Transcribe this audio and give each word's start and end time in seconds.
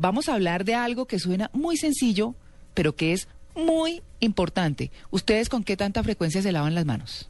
Vamos 0.00 0.28
a 0.28 0.34
hablar 0.34 0.64
de 0.64 0.76
algo 0.76 1.06
que 1.06 1.18
suena 1.18 1.50
muy 1.52 1.76
sencillo, 1.76 2.36
pero 2.72 2.94
que 2.94 3.12
es 3.12 3.26
muy 3.56 4.00
importante. 4.20 4.92
¿Ustedes 5.10 5.48
con 5.48 5.64
qué 5.64 5.76
tanta 5.76 6.04
frecuencia 6.04 6.40
se 6.40 6.52
lavan 6.52 6.76
las 6.76 6.84
manos? 6.84 7.28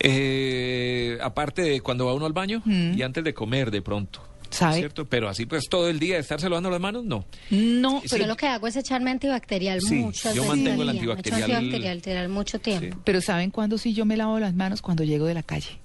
Eh, 0.00 1.18
aparte 1.22 1.62
de 1.62 1.82
cuando 1.82 2.06
va 2.06 2.14
uno 2.14 2.26
al 2.26 2.32
baño 2.32 2.62
Mm. 2.64 2.98
y 2.98 3.02
antes 3.02 3.22
de 3.22 3.32
comer 3.32 3.70
de 3.70 3.80
pronto. 3.80 4.20
¿Sabe? 4.50 4.78
¿Cierto? 4.78 5.04
Pero 5.08 5.28
así 5.28 5.46
pues 5.46 5.68
todo 5.68 5.88
el 5.88 6.00
día 6.00 6.18
estarse 6.18 6.48
lavando 6.48 6.68
las 6.68 6.80
manos, 6.80 7.04
no. 7.04 7.24
No, 7.50 8.00
Sí, 8.00 8.08
pero, 8.10 8.22
Yo 8.24 8.26
lo 8.26 8.36
que 8.36 8.48
hago 8.48 8.66
es 8.66 8.74
echarme 8.74 9.12
antibacterial 9.12 9.80
Sí, 9.82 9.94
muchas 10.00 10.34
yo 10.34 10.44
mantengo 10.46 10.82
el 10.82 10.88
antibacterial- 10.88 11.42
antibacterial 11.44 11.96
literal 11.98 12.28
mucho 12.28 12.58
tiempo. 12.58 12.96
Sí. 12.96 13.02
pero 13.04 13.20
¿saben 13.20 13.52
cuándo 13.52 13.78
sí 13.78 13.94
yo 13.94 14.04
me 14.04 14.16
lavo 14.16 14.40
las 14.40 14.52
manos? 14.54 14.82
Cuando 14.82 15.04
llego 15.04 15.26
de 15.26 15.34
la 15.34 15.44
calle. 15.44 15.78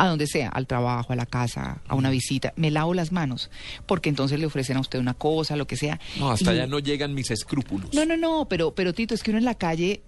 A 0.00 0.06
donde 0.06 0.28
sea, 0.28 0.48
al 0.50 0.68
trabajo, 0.68 1.12
a 1.12 1.16
la 1.16 1.26
casa, 1.26 1.78
a 1.88 1.94
una 1.96 2.08
visita, 2.10 2.52
me 2.54 2.70
lavo 2.70 2.94
las 2.94 3.10
manos, 3.10 3.50
porque 3.84 4.08
entonces 4.08 4.38
le 4.38 4.46
ofrecen 4.46 4.76
a 4.76 4.80
usted 4.80 5.00
una 5.00 5.14
cosa, 5.14 5.56
lo 5.56 5.66
que 5.66 5.76
sea. 5.76 5.98
No, 6.20 6.30
hasta 6.30 6.52
y- 6.52 6.58
allá 6.58 6.66
no 6.68 6.78
llegan 6.78 7.14
mis 7.14 7.32
escrúpulos. 7.32 7.92
No, 7.94 8.04
no, 8.06 8.16
no, 8.16 8.46
pero, 8.48 8.72
pero 8.74 8.92
Tito, 8.94 9.14
es 9.14 9.24
que 9.24 9.30
uno 9.32 9.38
en 9.38 9.44
la 9.44 9.54
calle, 9.56 10.02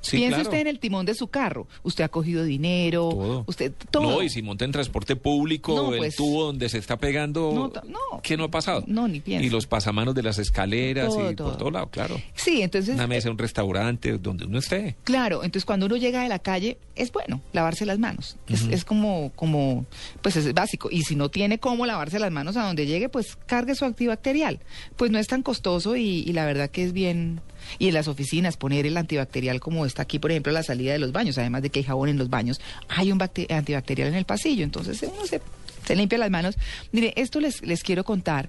Sí, 0.00 0.16
piense 0.16 0.34
claro. 0.36 0.48
usted 0.48 0.60
en 0.60 0.66
el 0.66 0.78
timón 0.78 1.06
de 1.06 1.14
su 1.14 1.26
carro. 1.28 1.66
Usted 1.82 2.04
ha 2.04 2.08
cogido 2.08 2.44
dinero, 2.44 3.08
Todo. 3.10 3.44
usted 3.46 3.72
todo. 3.90 4.02
No, 4.02 4.22
y 4.22 4.30
si 4.30 4.40
monta 4.42 4.64
en 4.64 4.72
transporte 4.72 5.16
público, 5.16 5.74
No, 5.74 5.92
el 5.92 5.98
pues- 5.98 6.16
tubo 6.16 6.44
donde 6.44 6.68
se 6.68 6.78
está 6.78 6.96
pegando, 6.98 7.52
No, 7.52 7.82
no. 7.90 8.20
¿qué 8.22 8.36
no 8.36 8.44
ha 8.44 8.50
pasado? 8.50 8.84
No, 8.86 9.08
ni 9.08 9.20
piensa. 9.20 9.44
Y 9.46 9.50
los 9.50 9.66
pasamanos 9.66 10.14
de 10.14 10.22
las 10.22 10.38
escaleras 10.38 11.08
Todo, 11.08 11.30
y 11.30 11.34
todo. 11.36 11.48
por 11.48 11.58
todo 11.58 11.70
lado, 11.70 11.86
claro. 11.88 12.20
Sí, 12.34 12.62
entonces 12.62 12.94
Una 12.94 13.06
mesa, 13.06 13.30
un 13.30 13.38
restaurante, 13.38 14.16
donde 14.18 14.46
uno 14.46 14.58
esté. 14.58 14.96
Claro, 15.04 15.44
entonces 15.44 15.64
cuando 15.64 15.86
uno 15.86 15.96
llega 15.96 16.22
de 16.22 16.28
la 16.28 16.38
calle 16.38 16.78
es 16.96 17.12
bueno 17.12 17.40
lavarse 17.52 17.84
las 17.86 17.98
manos. 17.98 18.36
Es, 18.48 18.62
es 18.70 18.84
como, 18.84 19.32
como, 19.36 19.84
pues 20.22 20.36
es 20.36 20.52
básico. 20.54 20.88
Y 20.90 21.02
si 21.02 21.14
no 21.16 21.28
tiene 21.28 21.58
cómo 21.58 21.84
lavarse 21.86 22.18
las 22.18 22.30
manos 22.32 22.56
a 22.56 22.64
donde 22.64 22.86
llegue, 22.86 23.08
pues 23.08 23.36
cargue 23.46 23.74
su 23.74 23.84
antibacterial. 23.84 24.60
Pues 24.96 25.10
no 25.10 25.18
es 25.18 25.26
tan 25.26 25.42
costoso 25.42 25.96
y, 25.96 26.20
y 26.26 26.32
la 26.32 26.44
verdad 26.46 26.70
que 26.70 26.84
es 26.84 26.92
bien. 26.92 27.40
Y 27.78 27.88
en 27.88 27.94
las 27.94 28.08
oficinas 28.08 28.56
poner 28.56 28.86
el 28.86 28.96
antibacterial 28.96 29.60
como 29.60 29.84
está 29.90 30.02
aquí, 30.02 30.18
por 30.18 30.30
ejemplo, 30.30 30.52
la 30.52 30.62
salida 30.62 30.92
de 30.92 30.98
los 30.98 31.12
baños, 31.12 31.36
además 31.38 31.62
de 31.62 31.70
que 31.70 31.80
hay 31.80 31.84
jabón 31.84 32.08
en 32.08 32.16
los 32.18 32.30
baños, 32.30 32.60
hay 32.88 33.12
un 33.12 33.18
bacte- 33.18 33.52
antibacterial 33.52 34.08
en 34.08 34.14
el 34.14 34.24
pasillo. 34.24 34.64
Entonces 34.64 35.02
uno 35.02 35.26
se, 35.26 35.40
se 35.86 35.96
limpia 35.96 36.16
las 36.18 36.30
manos. 36.30 36.56
Mire, 36.92 37.12
esto 37.16 37.40
les, 37.40 37.62
les 37.62 37.82
quiero 37.82 38.04
contar 38.04 38.48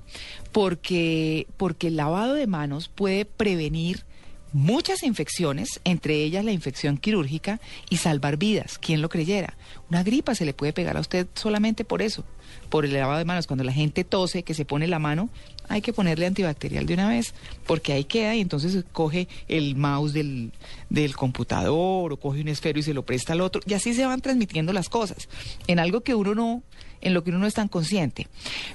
porque, 0.52 1.48
porque 1.58 1.88
el 1.88 1.96
lavado 1.96 2.34
de 2.34 2.48
manos 2.48 2.90
puede 2.94 3.26
prevenir 3.26 4.06
muchas 4.54 5.04
infecciones, 5.04 5.80
entre 5.86 6.16
ellas 6.24 6.44
la 6.44 6.52
infección 6.52 6.98
quirúrgica, 6.98 7.62
y 7.90 7.98
salvar 7.98 8.36
vidas. 8.38 8.78
¿Quién 8.80 9.02
lo 9.02 9.08
creyera? 9.10 9.56
Una 9.90 10.04
gripa 10.04 10.36
se 10.36 10.46
le 10.46 10.54
puede 10.54 10.74
pegar 10.74 10.98
a 10.98 11.00
usted 11.00 11.26
solamente 11.36 11.86
por 11.86 12.02
eso, 12.02 12.26
por 12.70 12.84
el 12.84 12.94
lavado 12.94 13.18
de 13.20 13.26
manos. 13.26 13.48
Cuando 13.48 13.64
la 13.64 13.72
gente 13.72 14.04
tose, 14.04 14.44
que 14.44 14.54
se 14.54 14.66
pone 14.66 14.88
la 14.88 15.00
mano, 15.00 15.30
hay 15.72 15.82
que 15.82 15.94
ponerle 15.94 16.26
antibacterial 16.26 16.86
de 16.86 16.94
una 16.94 17.10
vez, 17.10 17.34
porque 17.66 17.94
ahí 17.94 18.04
queda 18.04 18.36
y 18.36 18.42
entonces 18.42 18.84
coge 18.92 19.28
el 19.48 19.76
mouse 19.76 20.14
del, 20.14 20.52
del 20.90 21.16
computador 21.16 22.14
o 22.14 22.18
coge 22.18 22.42
un 22.42 22.50
esfero 22.50 22.80
y 22.80 22.84
se 22.84 22.94
lo 22.94 23.04
presta 23.04 23.34
al 23.34 23.42
otro, 23.42 23.62
y 23.66 23.74
así 23.74 23.94
se 23.94 24.06
van 24.06 24.22
transmitiendo 24.22 24.74
las 24.74 24.90
cosas, 24.90 25.30
en 25.68 25.80
algo 25.80 26.02
que 26.02 26.16
uno 26.16 26.36
no 26.36 26.64
en 27.02 27.14
lo 27.14 27.24
que 27.24 27.32
uno 27.32 27.40
no 27.40 27.48
es 27.48 27.56
tan 27.56 27.68
consciente. 27.68 28.28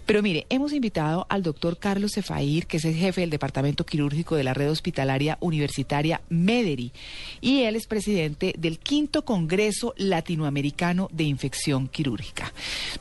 Pero 0.04 0.22
mire, 0.22 0.46
hemos 0.48 0.72
invitado 0.72 1.26
al 1.28 1.42
doctor 1.42 1.78
Carlos 1.78 2.12
Cefair, 2.12 2.66
que 2.66 2.78
es 2.78 2.84
el 2.84 2.94
jefe 2.94 3.20
del 3.20 3.30
Departamento 3.30 3.86
Quirúrgico 3.86 4.34
de 4.34 4.44
la 4.44 4.52
Red 4.52 4.70
Hospitalaria 4.70 5.38
Universitaria 5.40 6.20
Mederi, 6.28 6.92
y 7.40 7.62
él 7.62 7.76
es 7.76 7.86
presidente 7.86 8.52
del 8.58 8.78
quinto 8.78 9.24
Congreso 9.24 9.94
Latinoamericano 9.96 11.08
de 11.12 11.24
Infección 11.24 11.88
Quirúrgica. 11.88 12.52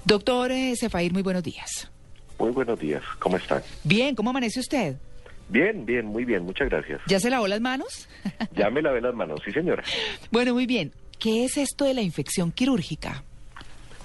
Doctor 0.05 0.51
eh, 0.51 0.73
Cefair, 0.79 1.11
muy 1.11 1.23
buenos 1.23 1.43
días. 1.43 1.89
Muy 2.37 2.51
buenos 2.51 2.79
días, 2.79 3.03
¿cómo 3.19 3.37
están? 3.37 3.61
Bien, 3.83 4.15
¿cómo 4.15 4.29
amanece 4.31 4.59
usted? 4.59 4.95
Bien, 5.47 5.85
bien, 5.85 6.05
muy 6.05 6.25
bien, 6.25 6.43
muchas 6.43 6.69
gracias. 6.69 7.01
¿Ya 7.07 7.19
se 7.19 7.29
lavó 7.29 7.47
las 7.47 7.61
manos? 7.61 8.07
Ya 8.55 8.69
me 8.69 8.81
lavé 8.81 9.01
las 9.01 9.13
manos, 9.13 9.41
sí 9.45 9.51
señora. 9.51 9.83
bueno, 10.31 10.53
muy 10.53 10.65
bien. 10.65 10.91
¿Qué 11.19 11.45
es 11.45 11.57
esto 11.57 11.85
de 11.85 11.93
la 11.93 12.01
infección 12.01 12.51
quirúrgica? 12.51 13.23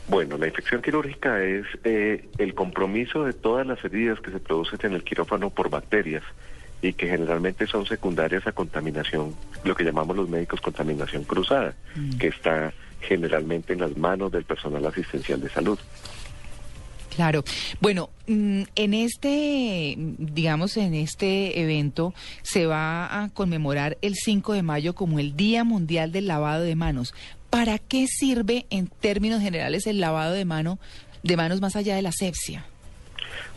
Bueno, 0.09 0.37
la 0.39 0.47
infección 0.49 0.83
quirúrgica 0.83 1.43
es 1.43 1.65
eh, 1.85 2.29
el 2.39 2.55
compromiso 2.55 3.25
de 3.25 3.33
todas 3.33 3.67
las 3.67 3.83
heridas 3.85 4.21
que 4.21 4.31
se 4.31 4.39
producen 4.41 4.79
en 4.83 4.95
el 4.95 5.05
quirófano 5.05 5.51
por 5.51 5.71
bacterias 5.71 6.23
y 6.83 6.93
que 6.95 7.09
generalmente 7.09 7.67
son 7.67 7.87
secundarias 7.87 8.47
a 8.47 8.53
contaminación, 8.53 9.35
lo 9.65 9.75
que 9.75 9.85
llamamos 9.85 10.17
los 10.17 10.29
médicos 10.29 10.61
contaminación 10.61 11.25
cruzada, 11.25 11.75
que 12.19 12.29
está 12.29 12.73
generalmente 13.03 13.73
en 13.73 13.81
las 13.81 13.97
manos 13.97 14.33
del 14.33 14.45
personal 14.45 14.85
asistencial 14.87 15.41
de 15.41 15.51
salud. 15.51 15.79
Claro. 17.21 17.45
Bueno, 17.83 18.09
mm, 18.29 18.63
en 18.77 18.95
este, 18.95 19.95
digamos, 19.99 20.79
en 20.79 20.95
este 20.95 21.61
evento 21.61 22.15
se 22.41 22.65
va 22.65 23.23
a 23.23 23.29
conmemorar 23.29 23.99
el 24.01 24.15
5 24.15 24.55
de 24.55 24.63
mayo 24.63 24.95
como 24.95 25.19
el 25.19 25.37
Día 25.37 25.63
Mundial 25.63 26.13
del 26.13 26.29
Lavado 26.29 26.63
de 26.63 26.75
Manos. 26.77 27.13
¿Para 27.51 27.77
qué 27.77 28.07
sirve 28.07 28.65
en 28.71 28.87
términos 28.87 29.43
generales 29.43 29.87
el 29.87 30.01
lavado 30.01 30.33
de 30.33 30.47
mano 30.47 30.79
de 31.23 31.37
manos 31.37 31.61
más 31.61 31.77
allá 31.77 31.95
de 31.95 32.01
la 32.01 32.09
asepsia? 32.09 32.65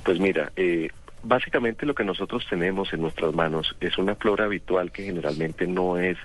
Pues 0.04 0.20
mira, 0.20 0.52
eh, 0.58 0.90
básicamente 1.24 1.86
lo 1.86 1.96
que 1.96 2.04
nosotros 2.04 2.46
tenemos 2.50 2.92
en 2.92 3.00
nuestras 3.00 3.34
manos 3.34 3.78
es 3.80 3.98
una 3.98 4.16
flora 4.16 4.44
habitual 4.44 4.92
que 4.92 5.06
generalmente 5.06 5.68
no 5.68 5.98
es 5.98 6.18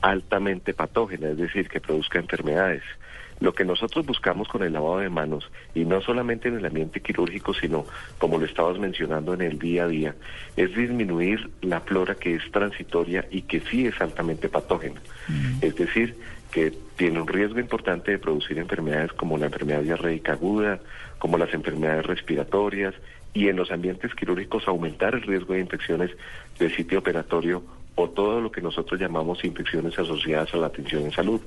altamente 0.00 0.72
patógena, 0.72 1.28
es 1.28 1.36
decir, 1.36 1.68
que 1.68 1.82
produzca 1.82 2.18
enfermedades. 2.18 2.82
Lo 3.40 3.54
que 3.54 3.64
nosotros 3.64 4.04
buscamos 4.04 4.48
con 4.48 4.62
el 4.62 4.72
lavado 4.72 4.98
de 4.98 5.08
manos, 5.08 5.50
y 5.74 5.84
no 5.84 6.00
solamente 6.00 6.48
en 6.48 6.56
el 6.56 6.66
ambiente 6.66 7.00
quirúrgico, 7.00 7.54
sino 7.54 7.86
como 8.18 8.38
lo 8.38 8.44
estabas 8.44 8.78
mencionando 8.78 9.34
en 9.34 9.42
el 9.42 9.58
día 9.58 9.84
a 9.84 9.88
día, 9.88 10.14
es 10.56 10.74
disminuir 10.74 11.50
la 11.62 11.80
flora 11.80 12.14
que 12.14 12.34
es 12.34 12.50
transitoria 12.50 13.26
y 13.30 13.42
que 13.42 13.60
sí 13.60 13.86
es 13.86 14.00
altamente 14.00 14.48
patógena. 14.48 15.00
Es 15.60 15.76
decir, 15.76 16.16
que 16.50 16.72
tiene 16.96 17.20
un 17.20 17.28
riesgo 17.28 17.60
importante 17.60 18.10
de 18.10 18.18
producir 18.18 18.58
enfermedades 18.58 19.12
como 19.12 19.38
la 19.38 19.46
enfermedad 19.46 19.82
diarreica 19.82 20.32
aguda, 20.32 20.80
como 21.18 21.38
las 21.38 21.52
enfermedades 21.52 22.06
respiratorias, 22.06 22.94
y 23.34 23.48
en 23.48 23.56
los 23.56 23.70
ambientes 23.70 24.14
quirúrgicos 24.14 24.66
aumentar 24.66 25.14
el 25.14 25.22
riesgo 25.22 25.54
de 25.54 25.60
infecciones 25.60 26.10
del 26.58 26.74
sitio 26.74 26.98
operatorio 26.98 27.62
o 27.94 28.08
todo 28.08 28.40
lo 28.40 28.50
que 28.50 28.60
nosotros 28.60 29.00
llamamos 29.00 29.44
infecciones 29.44 29.98
asociadas 29.98 30.54
a 30.54 30.56
la 30.56 30.68
atención 30.68 31.02
en 31.02 31.12
salud, 31.12 31.40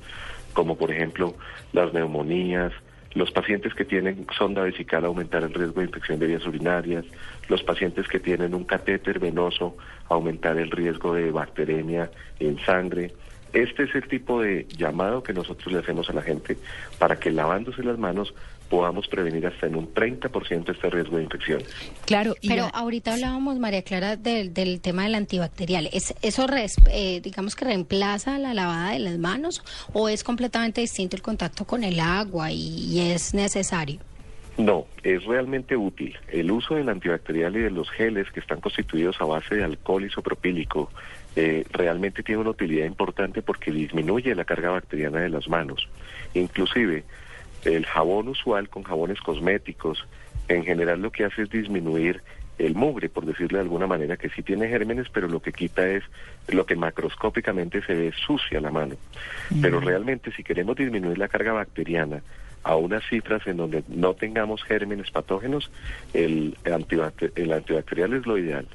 como 0.52 0.76
por 0.76 0.90
ejemplo 0.90 1.34
las 1.72 1.92
neumonías, 1.92 2.72
los 3.14 3.30
pacientes 3.30 3.74
que 3.74 3.84
tienen 3.84 4.26
sonda 4.36 4.62
vesical 4.62 5.04
aumentar 5.04 5.42
el 5.42 5.52
riesgo 5.52 5.80
de 5.80 5.86
infección 5.86 6.18
de 6.18 6.26
vías 6.26 6.46
urinarias, 6.46 7.04
los 7.48 7.62
pacientes 7.62 8.08
que 8.08 8.20
tienen 8.20 8.54
un 8.54 8.64
catéter 8.64 9.18
venoso 9.18 9.76
aumentar 10.08 10.58
el 10.58 10.70
riesgo 10.70 11.14
de 11.14 11.30
bacteremia 11.30 12.10
en 12.38 12.58
sangre. 12.60 13.12
Este 13.52 13.84
es 13.84 13.94
el 13.94 14.08
tipo 14.08 14.40
de 14.40 14.66
llamado 14.76 15.22
que 15.22 15.32
nosotros 15.32 15.72
le 15.72 15.80
hacemos 15.80 16.08
a 16.08 16.12
la 16.14 16.22
gente 16.22 16.56
para 16.98 17.18
que 17.20 17.30
lavándose 17.30 17.82
las 17.82 17.98
manos 17.98 18.32
podamos 18.70 19.06
prevenir 19.06 19.46
hasta 19.46 19.66
en 19.66 19.76
un 19.76 19.92
30% 19.92 20.70
este 20.70 20.88
riesgo 20.88 21.18
de 21.18 21.24
infección. 21.24 21.62
Claro, 22.06 22.34
Pero 22.46 22.70
ahorita 22.72 23.12
hablábamos, 23.12 23.58
María 23.58 23.82
Clara, 23.82 24.16
del, 24.16 24.54
del 24.54 24.80
tema 24.80 25.04
del 25.04 25.14
antibacterial. 25.14 25.90
¿Es, 25.92 26.14
¿Eso, 26.22 26.46
res- 26.46 26.76
eh, 26.90 27.20
digamos 27.22 27.54
que 27.54 27.66
reemplaza 27.66 28.38
la 28.38 28.54
lavada 28.54 28.92
de 28.92 29.00
las 29.00 29.18
manos 29.18 29.62
o 29.92 30.08
es 30.08 30.24
completamente 30.24 30.80
distinto 30.80 31.16
el 31.16 31.22
contacto 31.22 31.66
con 31.66 31.84
el 31.84 32.00
agua 32.00 32.50
y, 32.50 32.58
y 32.90 33.10
es 33.10 33.34
necesario? 33.34 34.00
No, 34.56 34.86
es 35.02 35.22
realmente 35.24 35.76
útil. 35.76 36.16
El 36.28 36.50
uso 36.50 36.74
del 36.74 36.88
antibacterial 36.88 37.54
y 37.56 37.60
de 37.60 37.70
los 37.70 37.90
geles 37.90 38.30
que 38.32 38.40
están 38.40 38.60
constituidos 38.60 39.16
a 39.20 39.24
base 39.26 39.54
de 39.56 39.64
alcohol 39.64 40.04
isopropílico 40.04 40.90
eh, 41.36 41.64
realmente 41.70 42.22
tiene 42.22 42.40
una 42.40 42.50
utilidad 42.50 42.86
importante 42.86 43.42
porque 43.42 43.70
disminuye 43.70 44.34
la 44.34 44.44
carga 44.44 44.70
bacteriana 44.70 45.20
de 45.20 45.28
las 45.28 45.48
manos. 45.48 45.88
Inclusive, 46.34 47.04
el 47.64 47.86
jabón 47.86 48.28
usual 48.28 48.68
con 48.68 48.82
jabones 48.82 49.20
cosméticos, 49.20 50.06
en 50.48 50.64
general 50.64 51.00
lo 51.00 51.10
que 51.10 51.24
hace 51.24 51.42
es 51.42 51.50
disminuir 51.50 52.22
el 52.58 52.74
mugre, 52.74 53.08
por 53.08 53.24
decirlo 53.24 53.58
de 53.58 53.62
alguna 53.62 53.86
manera, 53.86 54.16
que 54.16 54.28
sí 54.28 54.42
tiene 54.42 54.68
gérmenes, 54.68 55.08
pero 55.12 55.26
lo 55.26 55.40
que 55.40 55.52
quita 55.52 55.88
es 55.88 56.04
lo 56.48 56.66
que 56.66 56.76
macroscópicamente 56.76 57.82
se 57.82 57.94
ve 57.94 58.12
sucia 58.26 58.60
la 58.60 58.70
mano. 58.70 58.94
Pero 59.60 59.80
realmente 59.80 60.30
si 60.32 60.44
queremos 60.44 60.76
disminuir 60.76 61.18
la 61.18 61.28
carga 61.28 61.52
bacteriana 61.52 62.22
a 62.62 62.76
unas 62.76 63.02
cifras 63.08 63.44
en 63.46 63.56
donde 63.56 63.82
no 63.88 64.14
tengamos 64.14 64.62
gérmenes 64.62 65.10
patógenos, 65.10 65.70
el, 66.12 66.56
antibacter- 66.64 67.32
el 67.34 67.52
antibacterial 67.52 68.12
es 68.12 68.26
lo 68.26 68.38
ideal. 68.38 68.68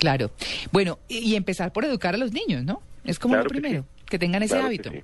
Claro. 0.00 0.30
Bueno, 0.72 0.98
y, 1.08 1.36
empezar 1.36 1.72
por 1.72 1.84
educar 1.84 2.14
a 2.14 2.18
los 2.18 2.32
niños, 2.32 2.64
¿no? 2.64 2.82
Es 3.04 3.18
como 3.20 3.34
Claro 3.34 3.44
lo 3.44 3.50
que 3.50 3.60
primero, 3.60 3.82
sí. 3.82 4.04
que 4.06 4.18
tengan 4.18 4.42
ese 4.42 4.54
Claro 4.54 4.66
hábito. 4.66 4.90
sí. 4.90 5.02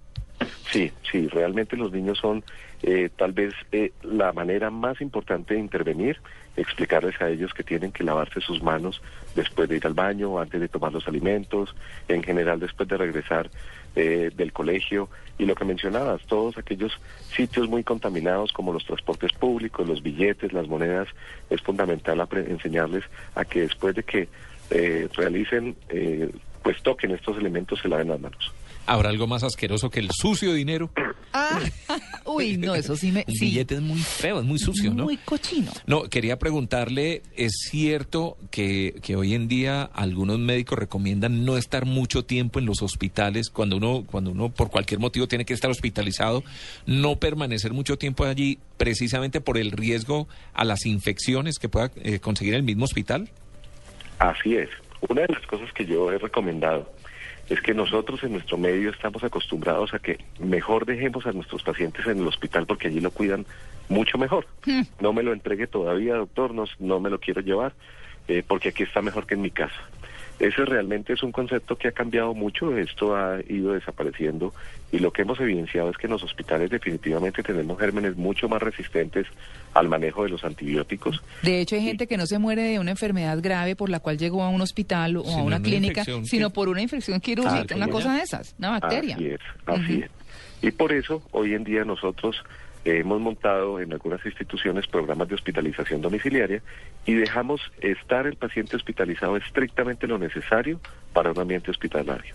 Sí, 0.70 0.92
sí, 1.10 1.28
realmente 1.28 1.76
los 1.76 1.92
niños 1.92 2.18
son 2.18 2.44
eh, 2.82 3.08
tal 3.16 3.32
vez 3.32 3.54
eh, 3.72 3.92
la 4.02 4.32
manera 4.32 4.70
más 4.70 5.00
importante 5.00 5.54
de 5.54 5.60
intervenir 5.60 6.18
explicarles 6.56 7.20
a 7.20 7.28
ellos 7.28 7.52
que 7.54 7.62
tienen 7.62 7.92
que 7.92 8.04
lavarse 8.04 8.40
sus 8.40 8.62
manos 8.62 9.00
después 9.34 9.68
de 9.68 9.76
ir 9.76 9.86
al 9.86 9.94
baño, 9.94 10.38
antes 10.38 10.60
de 10.60 10.68
tomar 10.68 10.92
los 10.92 11.06
alimentos, 11.06 11.74
en 12.08 12.22
general 12.22 12.60
después 12.60 12.88
de 12.88 12.96
regresar 12.96 13.50
eh, 13.94 14.30
del 14.34 14.52
colegio 14.52 15.08
y 15.38 15.44
lo 15.46 15.54
que 15.54 15.64
mencionabas, 15.64 16.22
todos 16.26 16.56
aquellos 16.58 16.92
sitios 17.34 17.68
muy 17.68 17.84
contaminados 17.84 18.52
como 18.52 18.72
los 18.72 18.84
transportes 18.84 19.32
públicos, 19.32 19.86
los 19.86 20.02
billetes, 20.02 20.52
las 20.52 20.66
monedas, 20.66 21.08
es 21.50 21.60
fundamental 21.62 22.26
enseñarles 22.46 23.04
a 23.34 23.44
que 23.44 23.62
después 23.62 23.94
de 23.94 24.02
que 24.02 24.28
eh, 24.70 25.08
realicen, 25.14 25.76
eh, 25.88 26.30
pues 26.62 26.82
toquen 26.82 27.12
estos 27.12 27.36
elementos, 27.38 27.80
se 27.80 27.88
laven 27.88 28.08
las 28.08 28.20
manos. 28.20 28.52
¿Habrá 28.86 29.08
algo 29.10 29.26
más 29.26 29.42
asqueroso 29.42 29.90
que 29.90 30.00
el 30.00 30.10
sucio 30.10 30.52
dinero? 30.52 30.90
Ah, 31.38 31.60
uy, 32.24 32.56
no, 32.56 32.74
eso 32.74 32.96
sí 32.96 33.12
me... 33.12 33.20
El 33.28 33.34
sí, 33.34 33.44
billete 33.46 33.74
es 33.74 33.82
muy 33.82 33.98
feo, 33.98 34.40
es 34.40 34.46
muy 34.46 34.58
sucio, 34.58 34.94
¿no? 34.94 35.04
Muy 35.04 35.18
cochino. 35.18 35.70
No, 35.86 36.04
quería 36.04 36.38
preguntarle, 36.38 37.20
¿es 37.36 37.52
cierto 37.70 38.38
que, 38.50 38.94
que 39.02 39.16
hoy 39.16 39.34
en 39.34 39.46
día 39.46 39.82
algunos 39.82 40.38
médicos 40.38 40.78
recomiendan 40.78 41.44
no 41.44 41.58
estar 41.58 41.84
mucho 41.84 42.24
tiempo 42.24 42.58
en 42.58 42.64
los 42.64 42.80
hospitales 42.80 43.50
cuando 43.50 43.76
uno, 43.76 44.04
cuando 44.10 44.30
uno 44.30 44.48
por 44.48 44.70
cualquier 44.70 44.98
motivo 44.98 45.28
tiene 45.28 45.44
que 45.44 45.52
estar 45.52 45.70
hospitalizado, 45.70 46.42
no 46.86 47.16
permanecer 47.16 47.74
mucho 47.74 47.98
tiempo 47.98 48.24
allí 48.24 48.58
precisamente 48.78 49.42
por 49.42 49.58
el 49.58 49.72
riesgo 49.72 50.28
a 50.54 50.64
las 50.64 50.86
infecciones 50.86 51.58
que 51.58 51.68
pueda 51.68 51.90
eh, 51.96 52.18
conseguir 52.18 52.54
el 52.54 52.62
mismo 52.62 52.86
hospital? 52.86 53.30
Así 54.18 54.56
es. 54.56 54.70
Una 55.08 55.22
de 55.22 55.34
las 55.34 55.46
cosas 55.46 55.72
que 55.72 55.84
yo 55.84 56.10
he 56.10 56.18
recomendado 56.18 56.90
es 57.48 57.60
que 57.60 57.74
nosotros 57.74 58.22
en 58.24 58.32
nuestro 58.32 58.58
medio 58.58 58.90
estamos 58.90 59.22
acostumbrados 59.22 59.94
a 59.94 59.98
que 59.98 60.18
mejor 60.40 60.84
dejemos 60.84 61.26
a 61.26 61.32
nuestros 61.32 61.62
pacientes 61.62 62.06
en 62.06 62.18
el 62.18 62.26
hospital 62.26 62.66
porque 62.66 62.88
allí 62.88 63.00
lo 63.00 63.10
cuidan 63.10 63.46
mucho 63.88 64.18
mejor. 64.18 64.46
No 65.00 65.12
me 65.12 65.22
lo 65.22 65.32
entregue 65.32 65.66
todavía, 65.66 66.16
doctor, 66.16 66.52
no, 66.52 66.64
no 66.80 66.98
me 66.98 67.10
lo 67.10 67.20
quiero 67.20 67.40
llevar 67.40 67.72
eh, 68.28 68.42
porque 68.46 68.70
aquí 68.70 68.82
está 68.82 69.02
mejor 69.02 69.26
que 69.26 69.34
en 69.34 69.42
mi 69.42 69.50
casa. 69.50 69.76
Ese 70.38 70.66
realmente 70.66 71.14
es 71.14 71.22
un 71.22 71.32
concepto 71.32 71.76
que 71.76 71.88
ha 71.88 71.92
cambiado 71.92 72.34
mucho, 72.34 72.76
esto 72.76 73.16
ha 73.16 73.38
ido 73.48 73.72
desapareciendo 73.72 74.52
y 74.92 74.98
lo 74.98 75.10
que 75.10 75.22
hemos 75.22 75.40
evidenciado 75.40 75.88
es 75.88 75.96
que 75.96 76.06
en 76.06 76.12
los 76.12 76.22
hospitales 76.22 76.68
definitivamente 76.68 77.42
tenemos 77.42 77.78
gérmenes 77.78 78.16
mucho 78.16 78.46
más 78.46 78.62
resistentes 78.62 79.26
al 79.72 79.88
manejo 79.88 80.24
de 80.24 80.28
los 80.30 80.44
antibióticos. 80.44 81.22
De 81.42 81.60
hecho, 81.60 81.76
hay 81.76 81.82
gente 81.82 82.06
que 82.06 82.18
no 82.18 82.26
se 82.26 82.38
muere 82.38 82.62
de 82.64 82.78
una 82.78 82.90
enfermedad 82.90 83.38
grave 83.40 83.76
por 83.76 83.88
la 83.88 83.98
cual 84.00 84.18
llegó 84.18 84.42
a 84.42 84.50
un 84.50 84.60
hospital 84.60 85.16
o 85.16 85.22
Sino 85.24 85.32
a 85.32 85.36
una 85.42 85.56
una 85.56 85.62
clínica, 85.62 86.04
sino 86.04 86.48
que- 86.50 86.54
por 86.54 86.68
una 86.68 86.82
infección 86.82 87.18
quirúrgica, 87.20 87.60
Así 87.62 87.74
una 87.74 87.88
cosa 87.88 88.14
de 88.14 88.20
esas, 88.22 88.54
una 88.58 88.70
bacteria. 88.78 89.14
Así 89.16 89.26
es, 89.28 89.40
así 89.64 90.02
es. 90.02 90.10
Y 90.60 90.70
por 90.70 90.92
eso 90.92 91.22
hoy 91.32 91.54
en 91.54 91.64
día 91.64 91.84
nosotros 91.86 92.36
hemos 92.86 93.20
montado 93.20 93.80
en 93.80 93.92
algunas 93.92 94.24
instituciones 94.24 94.86
programas 94.86 95.28
de 95.28 95.34
hospitalización 95.34 96.00
domiciliaria 96.00 96.62
y 97.04 97.14
dejamos 97.14 97.60
estar 97.80 98.26
el 98.26 98.36
paciente 98.36 98.76
hospitalizado 98.76 99.36
estrictamente 99.36 100.06
lo 100.06 100.18
necesario 100.18 100.80
para 101.12 101.32
un 101.32 101.38
ambiente 101.38 101.70
hospitalario. 101.70 102.34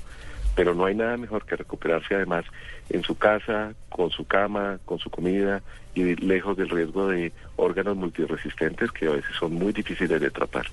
Pero 0.56 0.76
no 0.76 0.86
hay 0.86 0.96
nada 0.96 1.16
mejor 1.16 1.46
que 1.46 1.56
recuperarse 1.56 2.16
además 2.16 2.44
en 2.90 3.04
su 3.04 3.18
casa, 3.18 3.74
con 3.90 4.12
su 4.12 4.26
cama, 4.26 4.80
con 4.84 5.00
su 5.00 5.10
comida 5.10 5.62
y 5.96 6.16
lejos 6.16 6.58
del 6.58 6.70
riesgo 6.70 7.08
de 7.08 7.32
órganos 7.56 7.96
multiresistentes 7.96 8.92
que 8.92 9.08
a 9.08 9.12
veces 9.12 9.32
son 9.40 9.54
muy 9.54 9.72
difíciles 9.72 10.20
de 10.20 10.30
tratar. 10.30 10.68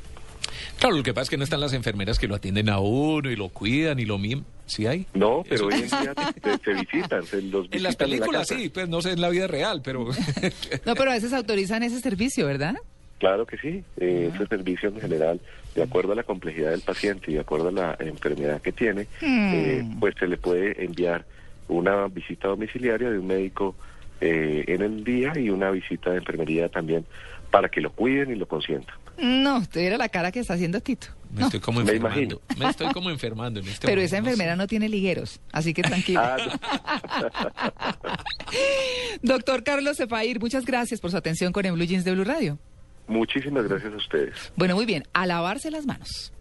Claro, 0.78 0.96
lo 0.96 1.02
que 1.02 1.14
pasa 1.14 1.24
es 1.24 1.30
que 1.30 1.36
no 1.36 1.44
están 1.44 1.60
las 1.60 1.72
enfermeras 1.72 2.18
que 2.18 2.26
lo 2.26 2.34
atienden 2.34 2.68
a 2.68 2.78
uno 2.78 3.30
y 3.30 3.36
lo 3.36 3.48
cuidan 3.48 3.98
y 4.00 4.04
lo 4.04 4.18
miman. 4.18 4.44
¿Sí 4.68 4.86
hay? 4.86 5.06
No, 5.14 5.42
pero 5.48 5.54
Eso- 5.54 5.66
hoy 5.66 5.74
en 5.74 5.88
día 5.88 6.14
se, 6.42 6.58
se 6.58 6.74
visitan, 6.74 7.24
se 7.24 7.42
los 7.42 7.66
En 7.72 7.82
las 7.82 7.94
la 7.94 7.98
películas 7.98 8.46
sí, 8.48 8.68
pues 8.68 8.88
no 8.88 9.00
sé 9.02 9.12
en 9.12 9.20
la 9.20 9.30
vida 9.30 9.46
real, 9.48 9.80
pero... 9.82 10.06
No, 10.86 10.94
pero 10.94 11.10
a 11.10 11.14
veces 11.14 11.32
autorizan 11.32 11.82
ese 11.82 12.00
servicio, 12.00 12.46
¿verdad? 12.46 12.76
Claro 13.18 13.46
que 13.46 13.56
sí, 13.58 13.82
eh, 13.96 14.30
ese 14.32 14.46
servicio 14.46 14.90
en 14.90 15.00
general, 15.00 15.40
de 15.74 15.82
acuerdo 15.82 16.12
a 16.12 16.14
la 16.14 16.22
complejidad 16.22 16.70
del 16.70 16.82
paciente 16.82 17.30
y 17.30 17.34
de 17.34 17.40
acuerdo 17.40 17.68
a 17.68 17.72
la 17.72 17.96
enfermedad 17.98 18.60
que 18.62 18.70
tiene, 18.72 19.08
eh, 19.22 19.82
pues 19.98 20.14
se 20.20 20.28
le 20.28 20.36
puede 20.36 20.84
enviar 20.84 21.24
una 21.66 22.06
visita 22.06 22.46
domiciliaria 22.48 23.10
de 23.10 23.18
un 23.18 23.26
médico 23.26 23.74
eh, 24.20 24.64
en 24.68 24.82
el 24.82 25.02
día 25.02 25.32
y 25.36 25.50
una 25.50 25.70
visita 25.70 26.10
de 26.10 26.18
enfermería 26.18 26.68
también 26.68 27.04
para 27.50 27.68
que 27.68 27.80
lo 27.80 27.90
cuiden 27.90 28.30
y 28.30 28.34
lo 28.36 28.46
consientan. 28.46 28.94
No, 29.18 29.66
te 29.66 29.80
viera 29.80 29.98
la 29.98 30.08
cara 30.08 30.30
que 30.32 30.40
está 30.40 30.54
haciendo 30.54 30.80
Tito. 30.80 31.08
Me 31.32 31.40
No, 31.40 31.46
estoy 31.46 31.60
como 31.60 31.82
Me 31.82 31.92
enfermando. 31.92 32.40
Me 32.58 32.68
estoy 32.70 32.92
como 32.92 33.10
enfermando 33.10 33.60
en 33.60 33.66
este 33.68 33.86
pero 33.86 33.96
momento, 34.00 34.06
esa 34.06 34.16
no 34.20 34.24
sé. 34.24 34.30
enfermera 34.30 34.56
no 34.56 34.66
tiene 34.66 34.88
ligueros, 34.88 35.40
así 35.52 35.74
que 35.74 35.82
tranquila. 35.82 36.36
Ah, 36.38 37.94
Doctor 39.22 39.62
Carlos 39.64 39.96
Cefair, 39.96 40.40
muchas 40.40 40.64
gracias 40.64 41.00
por 41.00 41.10
su 41.10 41.16
atención 41.16 41.52
con 41.52 41.66
el 41.66 41.72
Blue 41.72 41.84
Jeans 41.84 42.04
de 42.04 42.12
Blue 42.12 42.24
Radio. 42.24 42.58
muchísimas 43.06 43.66
gracias 43.68 43.92
a 43.92 43.96
ustedes. 43.96 44.52
Bueno, 44.56 44.74
muy 44.76 44.86
bien, 44.86 45.04
a 45.12 45.26
lavarse 45.26 45.70
las 45.70 45.86
manos. 45.86 46.32